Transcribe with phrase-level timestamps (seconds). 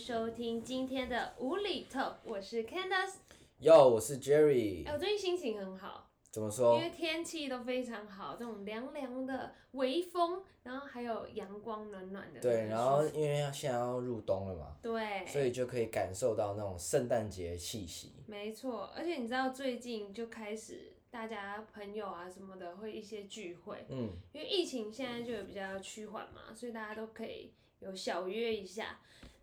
[0.00, 3.16] 收听今天的无厘头，我是 Candice。
[3.58, 4.94] 哟，我是 Jerry 哎、。
[4.94, 6.88] 我最近心情很好，因怎么说为？
[6.88, 12.40] 天气都非常好，这种凉凉的微风，然后还有阳光暖暖的。
[12.40, 18.14] 对，然后因为现在要入冬了嘛，对，所以就可以感受到那种圣诞节气息。
[18.26, 28.98] 没错，而且你知道最近就开始大家朋友啊什么的会一些聚会，嗯，因为疫情现在就有比较趋缓嘛，所以大家都可以有小约一下。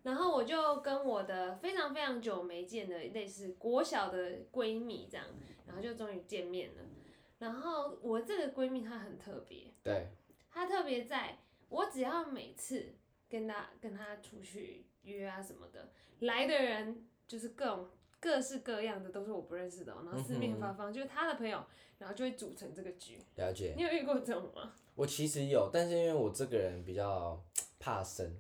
[0.08, 5.26] 然后我就跟我的非常非常久没见的类似国小的闺蜜这样，
[5.66, 6.82] 然后就终于见面了。
[7.40, 10.08] 然后我这个闺蜜她很特别，对，
[10.50, 12.96] 她特别在我只要每次
[13.28, 17.90] 跟她跟她出去约啊什么的，来的人就是各种
[18.22, 21.62] 各式各样的，都是我不认识的、哦，然后四面八方、就是她的朋友，
[21.98, 23.20] 然后就会组成这个局。
[23.36, 23.74] 了解。
[23.76, 24.74] 你有遇过这种吗？
[24.96, 27.44] 我其实有，但是因为我这个人比较
[27.78, 28.34] 怕生，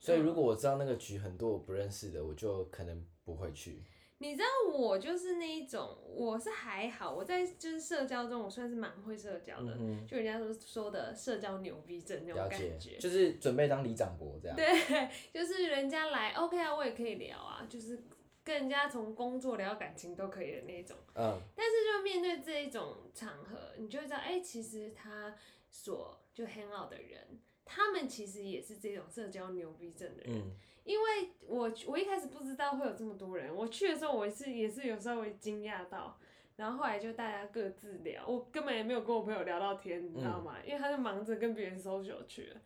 [0.00, 3.82] 所以如果我知道那个局很多我不认识的，我就可能不会去。
[4.22, 12.98] 你知道我就是那一种，我是还好，我在就是社交中我算是蛮会社交的，嗯就人家说说的社交牛逼症那种感觉，。
[12.98, 14.54] 就是准备当李长博这样。
[14.54, 14.66] 对，
[15.32, 17.98] 就是人家来 OK 啊，我也可以聊啊，就是
[18.44, 20.94] 跟人家从工作聊到感情都可以的那种。
[21.14, 25.34] 嗯，但是就面对这一种场合，你就会知道，哎、其实他
[25.70, 27.40] 所就 hang out 的人，
[27.72, 30.40] 他们其实也是这种社交牛逼症的人。
[30.40, 30.50] 嗯，
[30.82, 36.18] 因为我我一开始不知道会有这么多人，我去的时候我是也是有稍微惊讶到，
[36.56, 40.56] 然后后来就大家各自聊，我根本也没有跟我朋友聊到天，你知道吗？
[40.66, 42.60] 因为他就忙着跟别人 social 去了，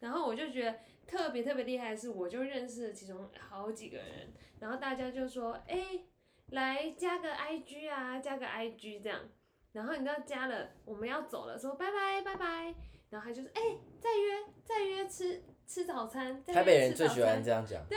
[0.00, 6.00] 然后我就觉得特别特别厉害的是，我就认识了其中好几个人，然后大家就说，哎、
[6.50, 9.20] 来加个 IG 啊，加个 IG 这样，
[9.72, 12.74] 然后你知道加了，我们要走了，说拜拜拜拜，
[13.10, 13.60] 然后他就是哎、
[14.00, 17.84] 再约再约吃吃早餐，再约台北人最喜欢餐这样讲。
[17.88, 17.96] 对，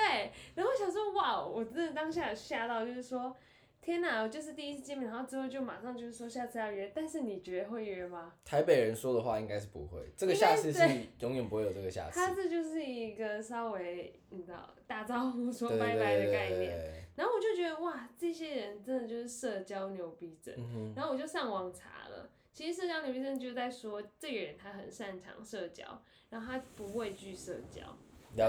[0.55, 3.35] 然后我想说，哇，我真的当下有吓到，就是说，
[3.81, 8.33] 天哪，我就是第一次见面，然后之后就马上就是说下次要约，但是你觉得会约吗？
[8.45, 10.81] 台北人说的话应该是不会，这个下次是
[11.19, 12.19] 永远不会有这个下 次。
[12.19, 17.01] 他这就是一个稍微你知道打招呼说拜拜的概念。
[17.15, 20.55] 然后我就觉得哇，这些人真的就是社交牛逼症。
[20.57, 27.81] 嗯，然后我就上网查了，其实社交牛逼症就在说这个人他很擅长社交，然后他不畏惧社交，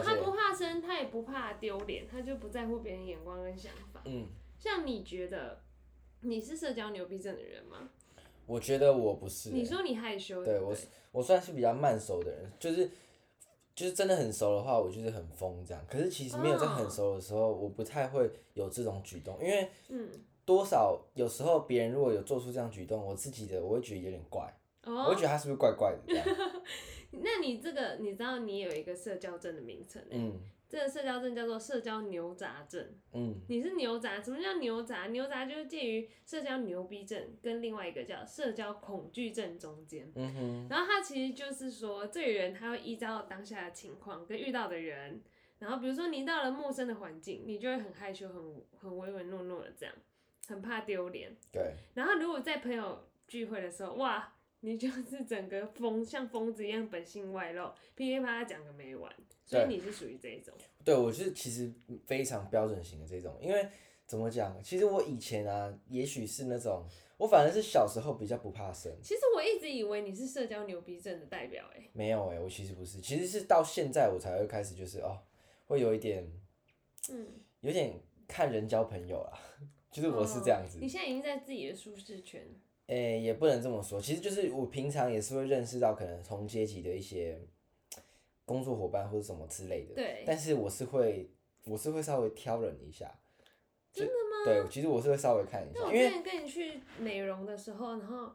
[0.02, 0.32] 他不。
[0.32, 4.02] 怕生，他也不怕丢脸，他就不在乎别人眼光跟想法。
[4.04, 4.26] 嗯，
[4.58, 5.62] 像你觉得
[6.20, 7.90] 你是社交牛逼症的人吗？
[8.44, 10.76] 我觉得我不是欸、你说你害羞，不对我
[11.12, 12.90] 我算是比较慢熟的人，就是
[13.74, 15.82] 就是真的很熟的话，我就是很疯这样。
[15.88, 20.10] 可是其实没有在很熟的时候，我不太会有这种举动，因为嗯，
[20.44, 24.52] 多少有时候别人如果有做出这样举动，我自己的我会觉得有点怪，
[24.84, 26.26] 我会哦，觉得他是不是怪怪的这样。
[27.22, 32.82] 那你这个你知道你有一个社交症的名称欸嗯这个社交症叫做社交牛杂症。
[33.12, 35.08] 嗯，你是牛杂，什么叫牛杂？
[35.08, 40.10] 牛杂就是介于社交牛逼症跟另外一个叫社交恐惧症中间。
[40.14, 45.20] 嗯哼，然后他其实就是说，这个人他会依照当下的情况跟遇到的人，
[45.58, 49.94] 然后比如说你到了陌生的环境，你就会很害羞、很很唯唯诺诺的这样，
[50.48, 51.34] 很怕丢脸。
[51.50, 59.12] 对，然后如果在朋友聚会的时候，哇，你就是整个疯像疯子一样本性外露，噼里啪啦讲个没完。
[59.44, 61.70] 所以你是属于这一种，对我是其实
[62.06, 63.68] 非常标准型的这种，因为
[64.06, 66.86] 怎么讲，其实我以前啊，也许是那种
[67.18, 68.90] 我反而是小时候比较不怕生。
[69.02, 75.18] 其实我一直以为你是社交牛逼症的代表、欸，没有哎、我其实不是，其实是到现在我才会开始就是哦，
[75.66, 76.24] 会有一点
[77.10, 77.26] 嗯，
[77.60, 79.38] 有点看人交朋友啦，
[79.92, 80.80] 就是我是这样子哦。
[80.80, 82.42] 你现在已经在自己的舒适圈，
[82.86, 87.38] 诶、也不能这么说，其实就是我平常也是会认识到可能同阶级的一些
[88.44, 91.30] 工作伙伴或者什么之类的，对，但是我是会
[91.66, 93.12] 我是会稍微挑人一下。
[93.92, 94.44] 真的吗？
[94.46, 98.32] 对，其实我是会稍微看一下，但我因为之前跟你去美容的时候，然后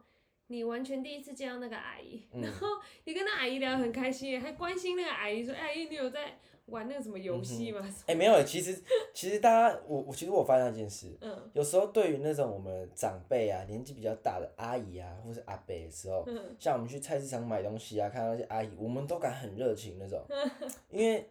[0.48, 2.68] 你完全第一次见到那个阿姨，嗯然后
[3.06, 6.38] 你跟那阿姨聊得很开心，还关心那个阿姨说：“哎阿姨，你有在
[6.68, 8.82] 玩那个什么游戏吗？”哎、没有欸，其实
[9.14, 20.22] 其实大家我我其实我发现一件事，嗯有时候对于那种我们长辈啊，年纪比较大的阿姨啊，或是阿伯的时候，嗯，像我们去菜市场买东西啊，看到那些阿姨，我们都敢很热情那种，
[20.90, 21.28] 因为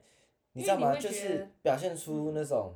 [0.52, 0.96] 你知道吗？
[0.98, 2.74] 就是表现出那种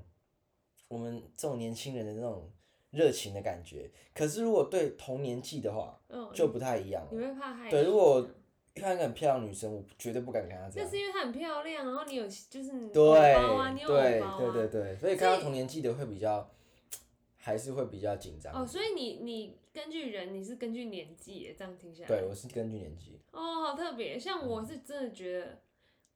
[0.89, 2.51] 我们这种年轻人的那种
[2.91, 3.91] 热情的感觉。
[4.13, 7.29] 可是如果对同年纪的话，嗯，就不太一样你了。
[7.29, 7.71] 会怕害羞。
[7.71, 8.29] 对如果
[8.81, 10.99] 看一个很漂亮的女生，我绝对不敢跟她这样那是。
[10.99, 16.51] 因为她很漂亮，然后你有就是你对偶包啊，你有偶对包啊，对对对，所以看到同年纪的会比较，
[17.37, 18.53] 还是会比较紧张。
[18.55, 22.09] 哦，所以你你根据人，你是根据年纪耶，这样听下来。
[22.09, 23.21] 对，我是根据年纪。
[23.33, 24.19] 哦，好特别。
[24.19, 25.59] 像我是真的觉得，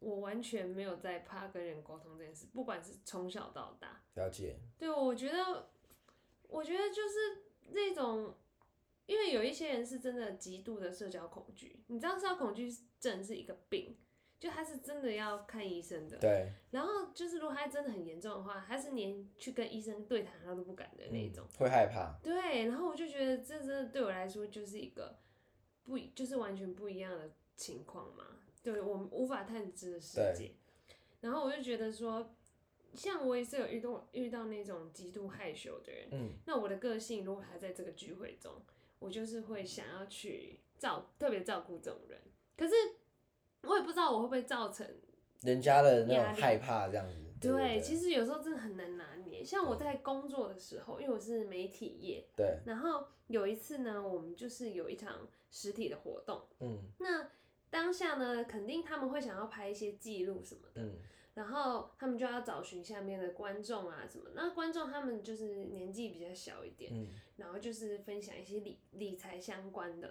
[0.01, 4.03] 我完全没有在怕跟人沟通这件事，不管是从小到大。
[4.15, 4.57] 了解。
[4.77, 5.69] 对，我觉得，
[6.49, 8.35] 我觉得就是那种，
[9.07, 13.97] 因为有一些人是真的极度的社交恐惧，你知道，社交恐惧症是一个病，
[14.41, 16.17] 就他是真的要看医生的。
[16.19, 16.53] 对。
[16.71, 22.19] 然后就是，如果他真的很严重的话，他是连去跟医生对谈他都不敢的那种，会害怕。
[22.23, 25.19] 对，然后我就觉得这真的对我来说就是一个
[25.85, 28.25] 不，就是完全不一样的情况嘛。
[28.63, 30.55] 对我们无法探知的世界，
[31.21, 32.35] 然后我就觉得说，
[32.95, 38.51] 像我也是有遇到遇到那种极度害羞的人，嗯，那我的个性如果还在这个聚会中，
[38.99, 42.21] 我就是会想要去照特别照顾这种人，
[42.57, 42.75] 可是
[43.63, 44.87] 我也不知道我会不会造成
[45.43, 47.15] 人家的那种害怕这样子。
[47.41, 49.45] 对，其实有时候真的很难拿捏。
[49.45, 57.29] 像我在工作的时候，因为我是媒体业，对，然后有一次呢，我们就是有一场实体的活动，嗯，那。
[57.71, 60.81] 当下呢，肯定他们会想要拍一些记录什么的，
[61.35, 64.31] 然后他们就要找寻下面的观众啊什么。
[64.35, 66.93] 那观众他们就是年纪比较小一点，
[67.37, 70.11] 然后就是分享一些理理财相关的。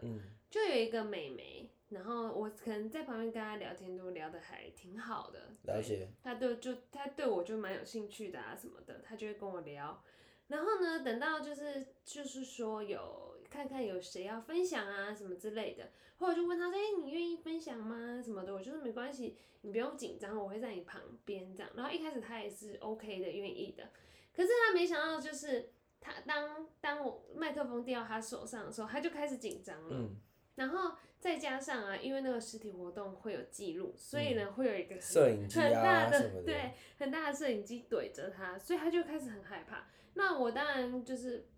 [0.50, 5.50] 就有一个美眉，然后我可能在旁边跟她聊天，都聊得还挺好的。
[5.64, 6.08] 了解。
[6.22, 10.04] 她对就她对我就蛮有兴趣的啊什么的，她就会跟我聊。
[10.48, 15.92] 然后呢，等到就是就是说有看看有谁要分享啊什么之类的。
[16.18, 18.22] 或者就问他说：“哎，你愿意分享吗？
[18.24, 21.70] 什么的？”我就说没关系，你不用紧张，我会在你旁边这样。
[21.76, 23.90] 然后一开始他也是 OK 的，愿意的。
[24.34, 30.10] 可是他没想到，就是他当当我麦克风递到他手上的时候，他就开始紧张了。
[30.56, 36.10] 然后再加上啊，因为那个实体活动会有记录，所以呢会有一个摄影机啊
[36.46, 39.88] 对，很大的摄影机怼着他，所以他就开始很害怕。
[40.14, 41.50] 那我当然就是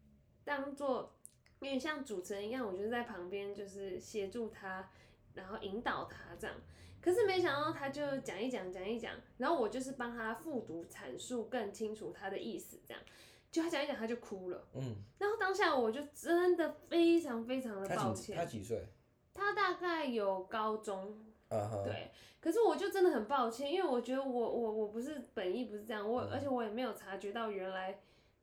[0.44, 1.12] 当做。
[1.60, 4.90] 有点像主持人一样，我就在旁边就是协助他，
[5.34, 6.56] 然后引导他这样。
[7.02, 13.04] 可是没想到他就讲一讲讲一讲，然后我就是帮他复读阐述更清楚他的意思这样。
[13.52, 14.96] 就他讲一讲他就哭了，嗯。
[15.18, 18.36] 然后当下我就真的非常非常的抱歉。
[18.36, 18.86] 他几岁？
[19.34, 21.26] 他大概有高中。
[21.50, 22.12] 嗯对。
[22.42, 28.00] 可是我就真的很抱歉，因为我觉得我我我不是本意不是这样，我而且我也没有察觉到原来。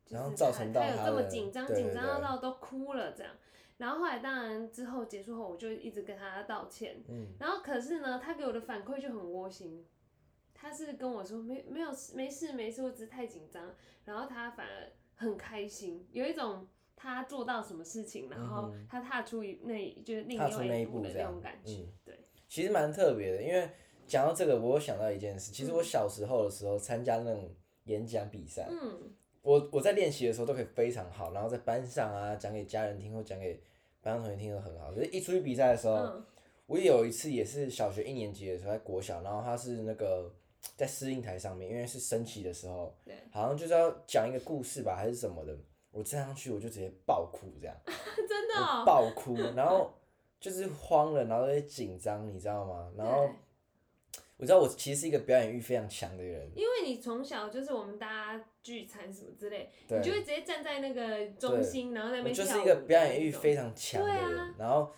[0.08, 3.32] 然后造成他有这么紧张，紧张到都哭了这样。
[3.78, 7.02] 然后后来当然之后结束后，我就一直跟他道歉。
[7.08, 7.28] 嗯。
[7.40, 9.84] 然后可是呢，他给我的反馈就很窝心。
[10.54, 13.74] 他是跟我说没没有没事没事，我只是太紧张。
[14.04, 21.84] 然后他反而很开心，有一种他做到什么事情，然后他踏出那就是另外一步的那种感觉。
[22.04, 22.16] 对。
[22.48, 23.68] 其实蛮特别的，因为
[24.06, 25.50] 讲到这个，我想到一件事。
[25.50, 27.52] 其实我小时候的时候参加那种
[27.86, 28.68] 演讲比赛。
[28.70, 29.12] 嗯。
[29.42, 33.60] 我我在练习的时候都可以非常好，然后在班上啊讲给家人听或讲给
[34.00, 34.92] 班上同学听都很好。
[34.92, 36.22] 可是，一出去比赛的时候，
[36.66, 40.32] 我有一次也是小学一年级的时候在国小，然后他是那个
[40.76, 42.94] 在试映台上面，因为是升旗的时候，
[43.32, 45.56] 好像就是要讲一个故事吧还是什么的，
[45.90, 49.92] 我站上去我就直接爆哭这样， 真的爆哭，然后
[50.38, 52.92] 就是慌了，然后有点紧张，你知道吗？
[52.96, 53.28] 然后。
[54.42, 64.90] 我知道我其实是一个表演欲非常强的人，因为你从小就是我们大家聚餐什么之类，你就会直接站在那个中心，然后在那边跳就是一个表演欲非常强的人，然后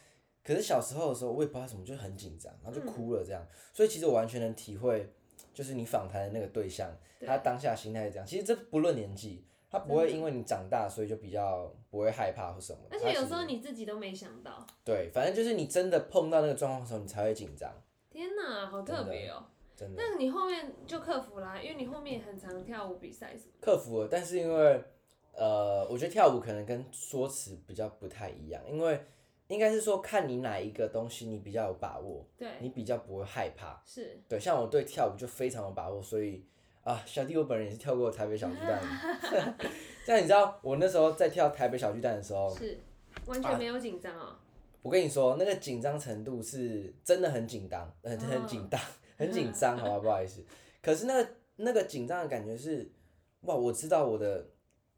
[0.42, 3.46] 可是小时候的时候我也不知道什么，就很紧张，然后就哭了这样。
[3.74, 5.12] 所以其实我完全能体会，
[5.52, 6.90] 就是你访谈的那个对象，
[7.26, 8.26] 他当下心态是这样。
[8.26, 12.78] 其实这不论年纪，他不会因为你长大，所以就比较不会害怕或什么。
[12.90, 14.66] 而且有时候你自己都没想到。
[14.82, 17.70] 对，反正就是你真的碰到那个状况的时候，你才会紧张。
[18.14, 19.42] 天哪，好特别哦！
[19.74, 19.96] 真的。
[19.98, 23.52] 但是你后面就克服啦，因为你后面很常跳舞比赛什么。
[23.60, 24.84] 克服了，但是因为，
[25.32, 29.04] 呃，我觉得跳舞可能跟说辞比较不太一样，因为
[29.48, 33.82] 应该是说看你哪一个东西你比较有把握，对，你比较不会害怕。
[33.84, 34.16] 是。
[34.28, 36.46] 对，像我对跳舞就非常有把握，所以
[36.84, 38.80] 啊，小弟我本人也是跳过台北小巨蛋。
[40.06, 42.78] 像你知道，我那时候在跳台北小巨蛋的时候，是
[43.26, 44.36] 完全没有紧张哦。
[44.84, 48.78] 我跟你说，那个紧张程度是真的很紧张，很很紧张，
[49.16, 50.44] 很紧张，好吧，不好意思。
[50.82, 52.86] 可是那个那个紧张的感觉是，
[53.40, 54.46] 哇，我知道我的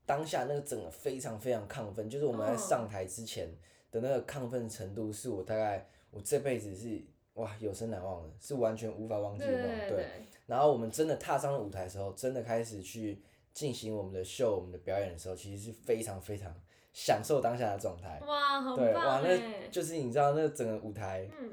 [0.05, 3.49] 当下那个整个非常非常亢奋，就是我们在上台之前
[3.93, 7.01] 的那个亢奋程度，是我大概我这辈子是
[7.35, 9.89] 哇有生难忘的，是完全无法忘记的。
[9.89, 10.05] 对。
[10.47, 16.53] 然后我们真的踏上了舞台的时候，真的开始去进行我们的秀、我们的表演的时候，其实是非常非常。
[16.97, 21.53] 享受当下的状态，哇，好棒哇，那就是你知道那整个舞台，嗯，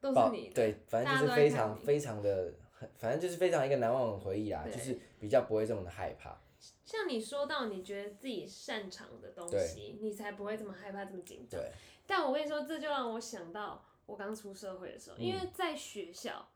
[0.00, 2.50] 都是你，对，反正就是非常非常的，
[2.96, 6.40] 反正就是非常一个难忘的回忆啦，就是比较不会这么的害怕。
[6.86, 11.60] 像你说到你觉得自己擅长的东西，你才不会这么害怕这么紧张。
[12.06, 16.48] 但我跟你说，这就让我想到我刚出社会的时候，因为在学校。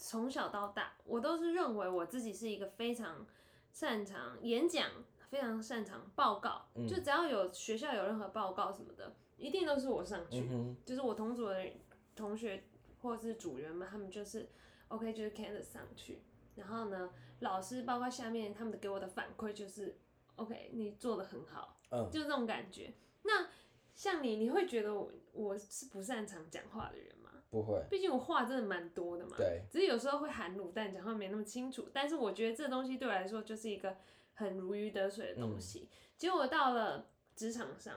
[0.00, 3.26] 从小到大，我都是认为我自己是一个非常
[3.72, 4.88] 擅长演讲，
[5.28, 6.66] 非常擅长报告。
[6.74, 10.48] 嗯就只要有学校有任何报告什么的，一定都是我上去。
[10.50, 11.64] 嗯，就是我同组的
[12.16, 12.64] 同学
[13.00, 14.48] 或者是组员们，他们就是
[14.88, 16.22] OK，就是 Candice 上去。
[16.56, 19.96] 然后呢，老师包括下面他们给我的反馈就是
[20.36, 22.92] OK，你做的很好，嗯，就这种感觉。
[23.22, 23.48] 那
[23.94, 27.30] 像你，你会觉得我我是不擅长讲话的人吗？
[27.50, 29.36] 不会，毕竟我话真的蛮多的嘛。
[29.36, 31.88] 对，只是有时候会含卤蛋，讲话没那么清楚。
[31.92, 33.96] 但是我觉得这东西对我来说就是一个
[34.38, 35.88] 很如鱼得水的东西。
[36.16, 37.94] 结果到了职场上，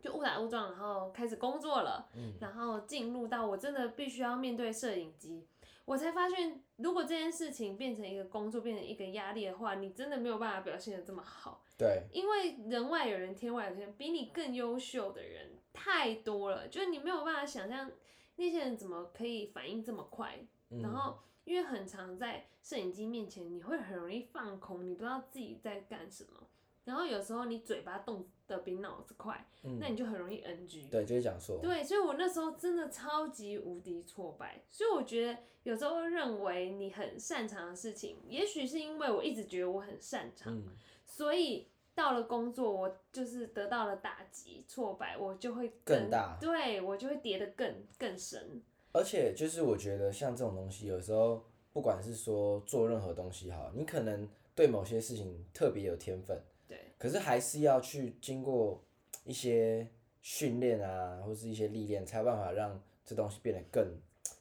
[0.00, 5.46] 就误打误撞，然后开始工作了，嗯然后进入到我真的必须要面对摄影机，
[5.84, 11.62] 我才发现，如果这件事情变成一个工作，变成一个压力的话，你真的没有办法表现的这么好。
[11.76, 17.90] 对，因为人外有人，天外有天，比你更优秀的人太多了，就是你没有办法想象
[18.36, 20.38] 那些人怎么可以反应这么快。
[20.70, 21.18] 嗯然后，
[21.52, 26.48] 因为很常在摄影机面前，你会很容易放空，你不知道自己在干什么。
[26.84, 30.88] 然后有时候你嘴巴动的比脑子快，嗯那你就很容易 NG。
[30.90, 34.64] 对，就是讲错，对，所以我那时候真的超级无敌挫败。
[34.70, 40.64] 所以我觉得有时候认为你很擅长的事情，也许是因为我一直觉得我很擅长，嗯，
[41.04, 48.62] 所以到了工作，我就是得到了打击、挫败，我就会更大对我就会跌得更更深。
[48.92, 58.82] 而且就是我觉得像这种东西，有时候不管是说做任何东西好，你可能对某些事情特别有天分，对，可是还是要去经过
[59.24, 59.88] 一些
[60.20, 63.84] 训练啊，或是一些历练，才有办法让这东西变得更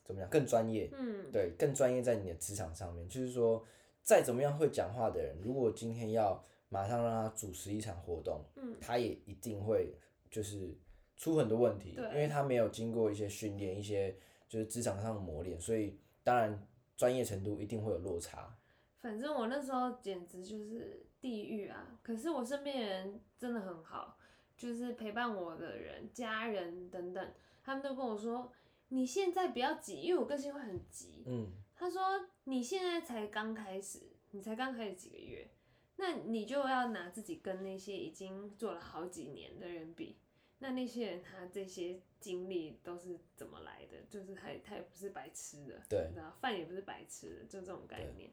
[0.04, 0.90] 怎么样，更专业。
[0.92, 3.66] 嗯，对，更专业在你的职场上面，就是说，
[4.04, 9.94] 再怎么样会讲话的人，如果今天要马上让他主持一场活动，嗯，他也一定会
[10.30, 10.76] 就是
[11.16, 14.14] 出很多问题，对因为他没有经过一些训练，一些
[14.52, 16.68] 就是职场上的磨练，所以当然
[16.98, 18.54] 专业程度一定会有落差。
[19.00, 21.98] 反正我那时候简直就是地狱啊！
[22.04, 24.18] 可是我身边人真的很好，
[24.58, 28.52] 就是陪伴我的人、家人等等，他们都跟我说
[28.90, 31.24] ：“你现在不要急，因为我个性会很急。
[31.28, 32.02] 嗯，”他说
[32.44, 35.50] ：“你现在才刚开始，你才刚开始几个月，
[35.96, 40.18] 那你就要拿自己跟那些已经做了好几年的人比。
[40.60, 43.98] 那那些人他这些经历都是怎么来的？
[44.10, 48.30] 就是他他也不是白吃的，对然后饭也不是白吃的，就这种概念。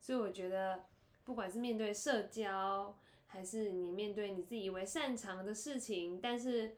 [0.00, 0.84] 所以我觉得，
[1.24, 6.76] 不管是面对社交，还是你面对你自己以为擅长的事情，但是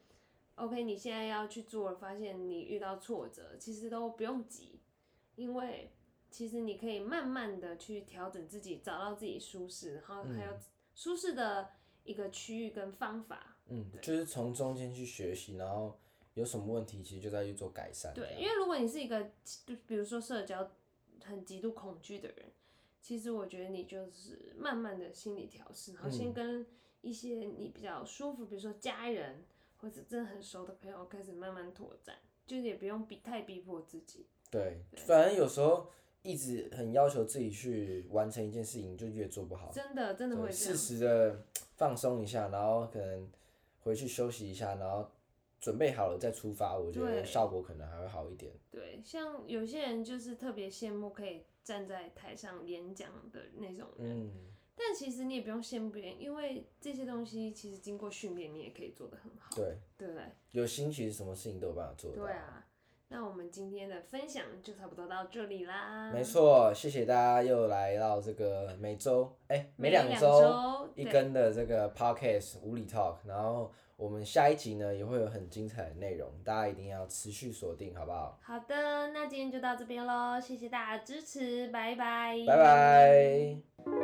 [0.55, 4.81] OK，你现在要去做了，发现你遇到挫折，其实都不用急，
[5.37, 5.93] 因为
[6.31, 10.59] 其实你可以慢慢的去调整自己，找到自己舒适，然后还有
[10.95, 11.71] 舒适的
[12.05, 13.57] 一个区域跟方法。
[13.67, 15.99] 嗯，就是从中间去学习，然后
[16.39, 18.15] 有什么问题，其实就再去做改善。
[18.15, 19.31] 对，因为如果你是一个，
[19.67, 20.71] 就比如说社交
[21.25, 22.47] 很极度恐惧的人，
[23.03, 26.65] 其实我觉得你就是慢慢的心理调试，然后先跟
[27.01, 29.45] 一些你比较舒服，比如说家人
[29.79, 32.17] 或者真的很熟的朋友开始慢慢拓展，
[32.47, 34.27] 就是也不用逼太逼迫自己。
[34.51, 35.91] 对，反正有时候
[36.23, 39.71] 一直很要求自己去完成一件事情，就越做不好。
[39.73, 40.77] 真的真的会对，适。
[40.77, 41.45] 时的
[41.77, 43.29] 放松一下，然后可能
[43.81, 45.11] 回去休息一下，然后
[45.61, 48.53] 准备好了再出发，我觉得效果可能还会好一点。
[48.71, 54.33] 对，像有些人就是特别羡慕可以站在台上演讲的那种人，嗯，
[54.77, 60.23] 但其实你也不用羡慕别人，因为这些东西其实经过训练，你也可以做得很好，对，对不对？
[60.53, 62.23] 有心其实什么事情都有办法做到。
[62.23, 62.65] 对啊，
[63.11, 66.11] 那我们今天的分享就差不多到这里啦。
[66.13, 78.39] 没错，谢谢大家又来到这个每周哎、每两两周一对根的这个 podcast 无理 talk，然后我们下一集呢也会有很精彩的内容，大家一定要持续锁定，好不好？
[78.43, 82.37] 好的，那今天就到这边喽，谢谢大家支持，拜拜。
[82.47, 83.98] 拜拜。